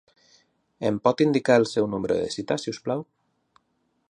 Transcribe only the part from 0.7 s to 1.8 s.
Em pot indicar el